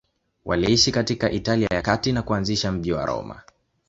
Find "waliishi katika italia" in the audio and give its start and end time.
0.45-1.67